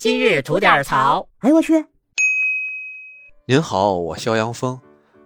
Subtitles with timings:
[0.00, 1.28] 今日吐点槽。
[1.40, 1.84] 哎呦我去！
[3.46, 4.80] 您好，我肖阳峰。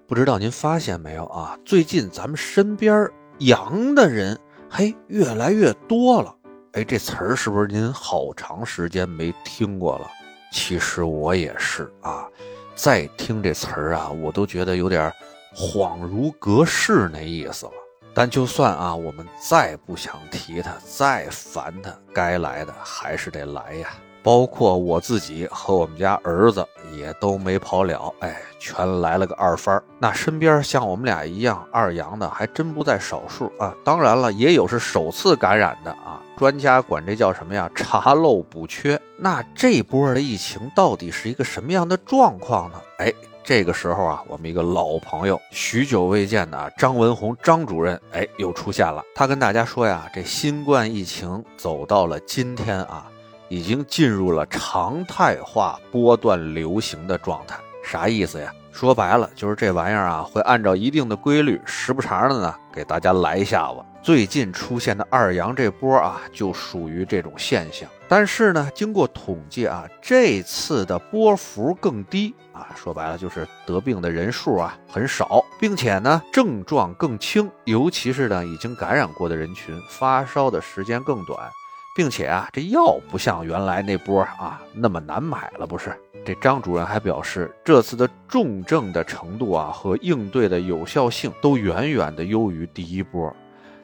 [0.09, 1.57] 不知道您发现没有啊？
[1.65, 3.09] 最近咱们身边
[3.39, 4.37] 阳的人，
[4.69, 6.35] 嘿，越来越多了。
[6.73, 10.11] 哎，这词儿是不是您好长时间没听过了？
[10.51, 12.27] 其实我也是啊。
[12.75, 15.09] 再听这词儿啊，我都觉得有点
[15.55, 17.73] 恍如隔世那意思了。
[18.13, 23.91] 但就算啊，我们再不想提他，再烦他，该来的还是得来呀。
[24.25, 33.75] 包括我自己和我们家儿子也都没跑了，哎，全来了个二番那身边像我们俩一样二阳的还真不在少数啊。
[33.85, 36.23] 当然了，也有是首次感染的啊。
[36.39, 37.71] 专家管这叫什么呀？
[37.75, 38.99] 查漏补缺。
[39.19, 42.81] 那这波的疫情到底是一个什么样的状况呢？
[42.97, 43.13] 哎，
[43.45, 49.03] 这个时候啊，我们一个老朋友，许久未见的张文宏张主任，哎，又出现了。
[49.15, 53.07] 他跟大家说呀，这新冠疫情走到了今天啊。
[53.55, 58.53] 已经进入了常态化波段流行的状态，啥意思呀？
[58.73, 63.77] 说白了就是这玩意儿啊，会按照一定的规律，时不常的呢给大家来一下子。
[64.03, 67.89] 最近出现的二阳这波啊，就属于这种现象。
[68.09, 81.49] 但是呢，经过统计啊，这次的波幅更低啊，说白了就是得病的人数啊很少，并且呢症状更轻，尤其是呢已经感染过的人群，发烧的时间更短。
[81.95, 85.97] 并且啊，这药不像原来那波啊那么难买了，不是？
[86.25, 93.35] 这张主任还表示，这次的重症的程度啊和应对的有效性都远远的优于第一波。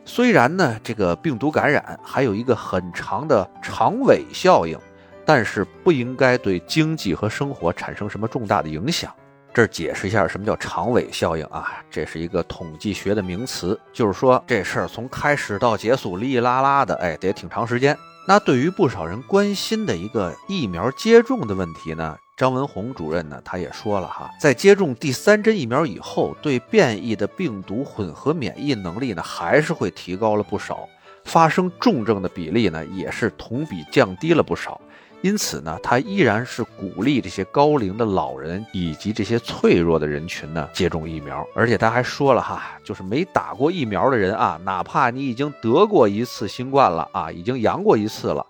[0.05, 4.77] 虽然呢，这个病毒感染还有一个很长的长尾效应，
[5.25, 9.15] 但是不应该对经济和生活产生什么重大的影响。
[9.53, 11.83] 这儿解释一下什么叫长尾效应啊？
[11.91, 17.97] 这是一个统计学的名词，就是说这事儿从开始到结束，哩哩啦啦的，哎，得挺长时间。
[18.29, 30.89] 那对于不少人关心的一个疫苗接种的问题呢，张文宏主任呢，他也说了哈，在接种第三针疫苗以后，对变异的病毒混合免疫能力呢，还是会提高了不少，
[31.25, 34.81] 发生重症的比例呢，也是同比降低了不少。
[35.23, 48.45] 因此呢，他依然是鼓励这些高龄的老人以及这些脆弱的人群呢接种疫苗，而且他还说了哈，就是没打过疫苗的人啊，哪怕你已经得过一次新冠了啊，已经阳过一次了，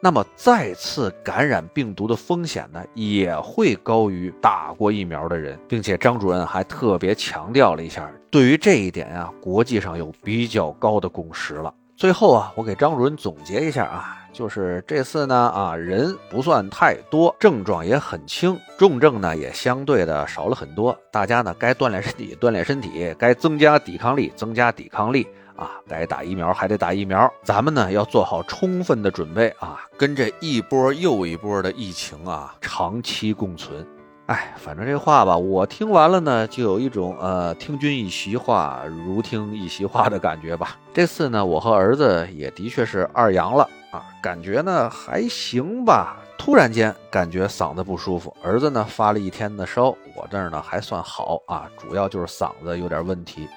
[0.00, 11.72] 那么再次感染病毒的风险呢也会高于打过疫苗的人，并且张主任还特别强调了一下，对于这一点啊，国际上有比较高的共识了。
[11.96, 20.94] 最后啊，我给张主任总结一下啊，就是这次呢啊人不算太多，症状也很轻，重症呢也相对的少了很多。
[21.10, 27.32] 大家呢该锻炼身体锻炼身体，该增加抵抗力增加抵抗力啊，该打疫苗还得打疫苗。
[27.42, 33.86] 咱们呢要做好充分的准备啊，跟这一波又一波的疫情啊长期共存。
[34.26, 40.76] 哎，反正这话吧，我听完了呢，就有一种呃，听君一席话，如听一席话的感觉吧。
[40.92, 46.16] 这次呢，我和儿子也的确是二阳了啊，感觉呢还行吧。
[46.36, 53.48] 突然间感觉嗓子不舒服，儿子呢发了一天的烧，我这儿呢还算好啊，主要就是嗓子有点问题。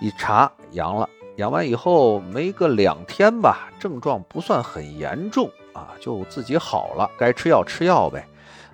[0.00, 8.26] 一查阳了，阳完以后没个两天吧，症状不算很严重啊，就自己好了，该吃药吃药呗。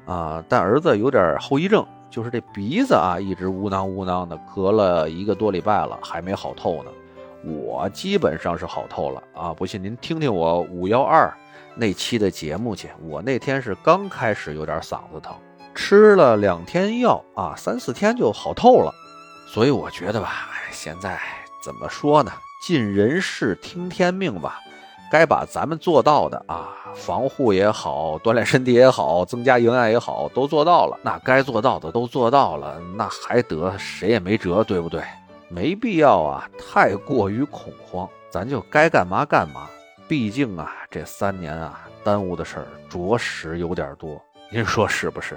[0.06, 6.91] 啊，但儿子有点后遗症，就是这鼻子啊，一直呜囔呜囔的，咳了一个多礼拜了，还没好透呢。
[7.43, 11.33] 我基本上是好透了啊，不信您听听我五幺二
[11.75, 12.91] 那期的节目去。
[13.03, 15.34] 我那天是刚开始有点嗓子疼，
[15.75, 18.93] 吃了两天药啊，三四天就好透了。
[19.47, 21.19] 所以我觉得吧，现在
[21.65, 22.31] 怎么说呢？
[22.62, 24.59] 尽人事，听天命吧。
[25.10, 30.98] 该把咱们做到的啊，防护也好，锻炼身体也好， 增加营养也好，都做到了。
[31.03, 35.03] 那该做到的都做到了，那还得谁也没辙，对不对？
[35.48, 39.69] 没必要啊，太过于恐慌，咱就该干嘛干嘛。
[40.06, 44.21] 毕竟啊，这三年啊，耽误的事儿着实有点多，
[44.51, 45.36] 您说是不是？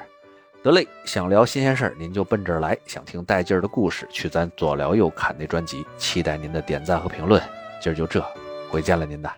[0.63, 5.85] 得嘞，想聊新鲜事儿，您就奔这儿来；想听带劲儿的故事，去咱左聊右侃那专辑。
[5.97, 7.41] 期待您的点赞和评论。
[7.81, 8.23] 今儿就这，
[8.73, 9.31] 回见了您的。